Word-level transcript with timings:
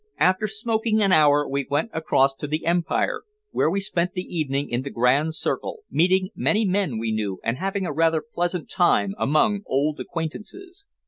After 0.17 0.47
smoking 0.47 1.03
an 1.03 1.11
hour 1.11 1.47
we 1.47 1.67
went 1.69 1.91
across 1.93 2.33
to 2.37 2.47
the 2.47 2.65
Empire, 2.65 3.21
where 3.51 3.69
we 3.69 3.79
spent 3.79 4.13
the 4.13 4.23
evening 4.23 4.67
in 4.67 4.81
the 4.81 4.89
grand 4.89 5.35
circle, 5.35 5.81
meeting 5.91 6.29
many 6.33 6.65
men 6.65 6.97
we 6.97 7.11
knew 7.11 7.39
and 7.43 7.57
having 7.57 7.85
a 7.85 7.93
rather 7.93 8.23
pleasant 8.23 8.67
time 8.67 9.13
among 9.19 9.61
old 9.67 9.99
acquaintances. 9.99 10.87